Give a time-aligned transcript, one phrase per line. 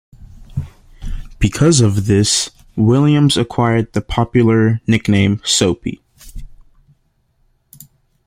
[1.37, 6.01] Because of this, Williams acquired the popular nickname Soapy.